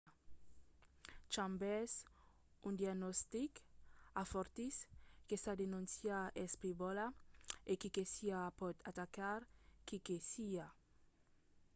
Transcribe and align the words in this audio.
chambers 1.33 1.93
un 2.69 2.75
agnostic 2.91 3.53
afortís 4.23 4.75
que 5.27 5.37
sa 5.43 5.53
denóncia 5.63 6.17
es 6.43 6.51
frivòla 6.61 7.07
e 7.71 7.73
qui 7.79 7.89
que 7.95 8.05
siá 8.13 8.39
pòt 8.59 8.75
atacar 8.89 9.41
qui 9.87 9.97
que 10.05 10.17
siá. 10.31 10.65